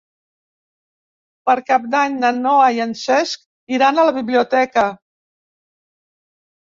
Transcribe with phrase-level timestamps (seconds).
[1.49, 4.87] Per Cap d'Any na Noa i en Cesc iran a la biblioteca.